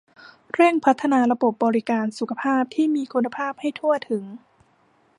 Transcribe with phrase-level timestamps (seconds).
[0.55, 4.23] เร่งพัฒนาระบบบริการสุขภาพที่มีคุณภาพให้ทั่วถึง